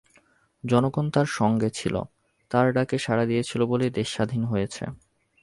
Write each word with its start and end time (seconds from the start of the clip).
জনগণ 0.63 1.05
তাঁর 1.09 1.27
সঙ্গে 1.31 1.69
ছিল, 1.69 1.95
তাঁর 2.51 2.67
ডাকে 2.71 2.97
সাড়া 2.97 3.25
দিয়েছিল 3.25 3.61
বলেই 3.65 3.91
দেশ 3.91 4.07
স্বাধীন 4.13 4.43
হয়েছে। 4.43 4.83